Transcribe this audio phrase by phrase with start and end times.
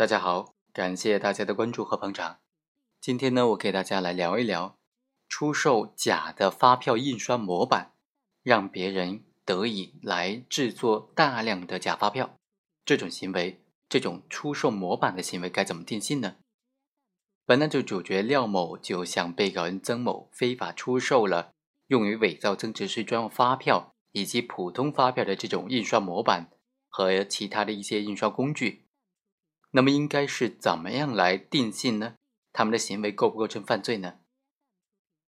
[0.00, 2.38] 大家好，感谢大家的关注和捧场。
[3.02, 4.78] 今天呢，我给大家来聊一聊
[5.28, 7.92] 出售假的发票印刷模板，
[8.42, 12.34] 让别人得以来制作大量的假发票，
[12.82, 16.36] 这种行为，这种出售模板的行为该怎么定性呢？
[17.44, 21.52] 本案的主角廖某就向被告人曾某非法出售了
[21.88, 26.48] 用于伪造增值税专用发票以及普通发票的这种印刷模板
[26.88, 28.86] 和其他的一些印刷工具。
[29.72, 32.14] 那么应该是怎么样来定性呢？
[32.52, 34.14] 他们的行为构不构成犯罪呢？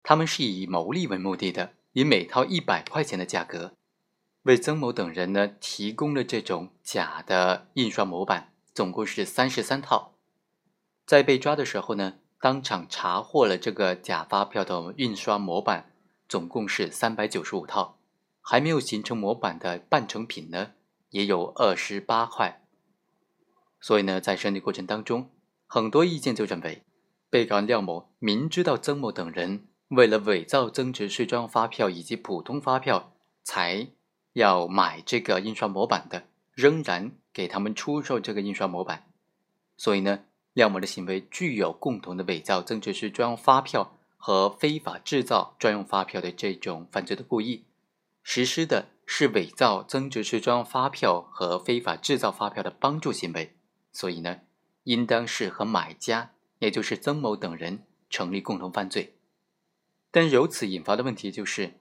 [0.02, 3.76] 他们是以牟利为目的的，以每套一百块钱的价格，
[4.44, 10.16] 为曾某等人呢提供了这种假的印刷模板，总共是三十三套。
[11.06, 15.94] 在被抓的时候呢，当场查获了这个假发票的印刷模板，
[16.28, 18.00] 总共是三百九十五套，
[18.42, 20.72] 还没有形成模板的半成品呢，
[21.12, 22.61] 也有二十八块。
[23.82, 25.32] 所以呢，在审理过程当中，
[25.66, 26.84] 很多意见就认为，
[27.30, 33.88] 被告人廖某明知道曾某等人为了伪造增值税专用发票以及普通发票，才
[34.34, 39.08] 要买这个印刷模板的，仍然给他们出售这个印刷模板。
[39.76, 47.66] 所以呢，廖某的行为具有共同的伪造增值税专用发票和非法制造专用发票的这种犯罪的故意，
[48.22, 53.56] 实施的是伪造增值税专用发票和非法制造发票的帮助行为。
[53.92, 54.42] 所以呢，
[54.84, 59.16] 应当是和买家，也就是曾某等人成立共同犯罪。
[60.10, 61.80] 但由此引发的问题就是，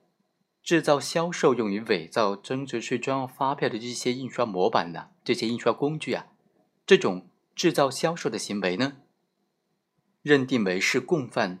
[0.63, 6.27] 制造、销售用于伪造增值税专用发票的这些印刷模板呢，这些印刷工具啊，
[6.85, 8.97] 这种制造、销售的行为呢，
[10.21, 11.59] 认定为是共犯，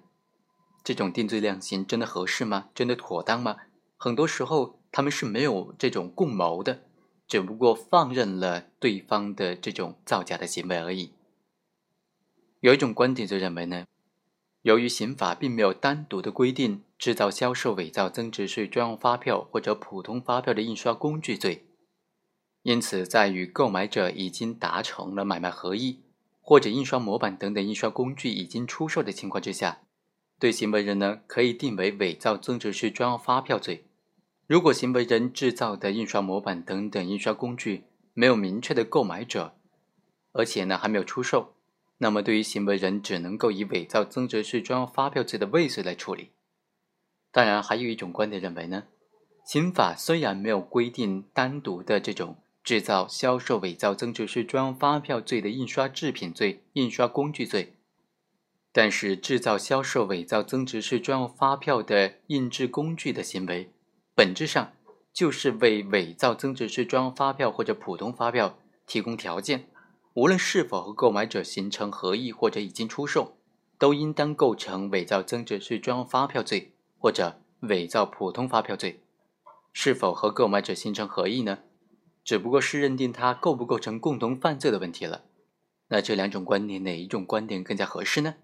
[0.83, 2.69] 这种定罪量刑真的合适吗？
[2.73, 3.57] 真的妥当吗？
[3.97, 6.83] 很多时候他们是没有这种共谋的。
[7.31, 11.13] 只不过放任了对方的这种造假的行为而已。
[12.59, 13.87] 有一种观点就认为呢，
[14.63, 21.67] 由于刑法并没有单独的规定制造、销售伪造增值税专用发票或者普通发票的印刷工具罪，
[22.63, 26.01] 因此在与购买者已经达成了买卖合意，
[26.41, 29.83] 或者印刷模板等等印刷工具已经出售的情况之下，
[30.37, 33.85] 对行为人呢可以定为伪造增值税专用发票罪。
[34.51, 39.55] 如果行为人制造的印刷模板等等印刷工具没有明确的购买者，
[40.33, 41.53] 而且呢还没有出售，
[41.99, 46.31] 那么对于行为人只能够以伪造增值税专用发票罪的未遂来处理。
[47.31, 48.87] 当然，还有一种观点认为呢，
[49.45, 57.75] 刑法虽然没有规定单独的这种制造、销售伪造增值税专用发票罪的印刷制品罪、印刷工具罪，
[58.73, 63.71] 但是制造、销售伪造增值税专用发票的印制工具的行为。
[64.21, 64.73] 本质上
[65.11, 68.55] 就是为伪造增值税专用发票或者普通发票
[68.85, 69.67] 提供条件，
[70.13, 73.35] 无论是否和购买者形成合意或者已经出售，
[73.79, 79.01] 都应当构成伪造增值税专用发票罪或者伪造普通发票罪。
[79.73, 81.57] 是否和购买者形成合意呢？
[82.23, 85.23] 只不过是认定他构不构成共同犯罪的问题了。
[85.87, 88.35] 那这两种观点哪一种观点更加合适呢？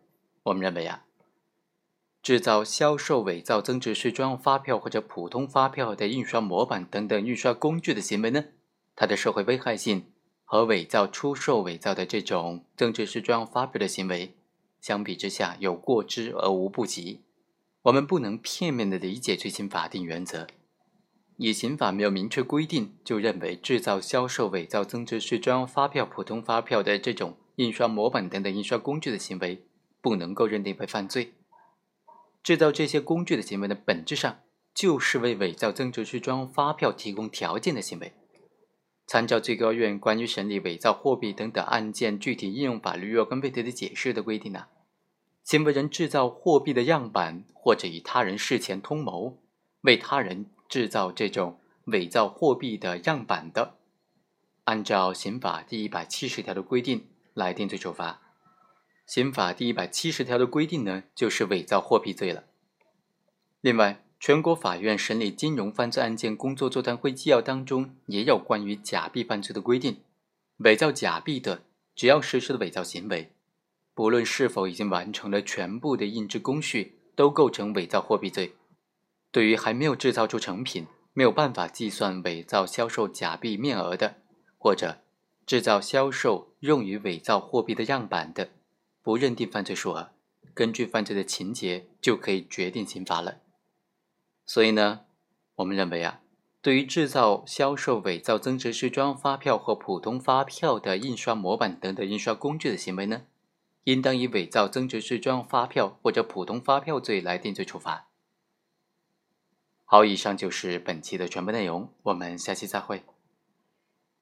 [0.42, 1.04] 我们认为啊。
[2.28, 8.44] 制造、销售伪造增值税专用发票或者普通发票的印刷模板等等印刷工具的行为呢？
[8.98, 10.08] 它的社会危害性
[10.44, 14.36] 和伪造、出售伪造的这种增值税专用发票的行为
[14.82, 17.22] 相比之下有过之而无不及。
[17.84, 20.48] 我们不能片面的理解罪行法定原则，
[21.38, 29.66] 以刑法没有明确规定就认为制造、销售伪造增值税专用发票、普通发票的这种印刷模板等等印刷工具的行为
[30.02, 31.32] 不能够认定为犯罪。
[32.48, 34.40] 制造这些工具的行为呢，本质上
[34.74, 38.14] 就是为伪造增值税专用发票提供条件的行为。
[39.06, 44.68] 参照最高院关于审理伪造货币等等案件具体应用法律若干问题的解释的规定呢，
[45.44, 49.38] 行为人制造货币的样板，或者与他人事前通谋，
[49.82, 53.76] 为他人制造这种伪造货币的样板的，
[54.64, 58.22] 按照刑法第一百七十条的规定来定罪处罚。
[59.08, 62.44] 刑法第一百七十条的规定呢，就是伪造货币罪了。
[63.62, 70.02] 另外，全国法院审理金融犯罪案件工作座谈会纪要当中也有关于假币犯罪的规定。
[70.58, 71.64] 伪造假币的，
[71.96, 73.32] 只要实施的伪造行为，
[73.94, 78.56] 不论是否已经完成了全部的印制工序，都构成伪造货币罪。
[79.32, 84.16] 对于还没有制造出成品、没有办法计算伪造销售假币面额的，
[84.58, 84.98] 或者
[85.46, 88.50] 制造销售用于伪造货币的样板的，
[89.08, 90.12] 不认定犯罪数额，
[90.54, 93.38] 根据犯罪的情节就可以决定刑罚了。
[94.46, 95.06] 所以呢，
[95.56, 96.20] 我们认为啊，
[96.62, 103.22] 对于制造、销售伪造增值税专用发票或普通发票的印刷模板等等印刷工具的行为呢，
[103.86, 108.10] 应当以伪造增值税专用发票或者普通发票罪来定罪处罚。
[109.86, 113.06] 好，以上就是本期的全部内容，我们下期再会。